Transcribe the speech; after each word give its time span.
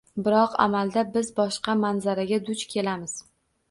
Biroq 0.27 0.55
amalda 0.65 1.03
biz 1.19 1.31
boshqa 1.43 1.79
manzaraga 1.85 2.45
duch 2.51 2.69
kelamiz. 2.77 3.19